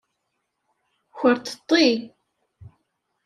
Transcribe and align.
Kkerṭeṭṭi. 1.11 1.87